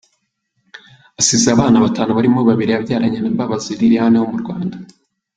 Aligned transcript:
Asize 1.19 1.47
abana 1.51 1.77
batanu 1.85 2.11
barimo 2.17 2.39
babiri 2.49 2.69
yabyaranye 2.73 3.19
na 3.19 3.29
Mbabazi 3.33 3.77
Lilian 3.79 4.13
wo 4.21 4.27
mu 4.31 4.37
Rwanda. 4.41 4.75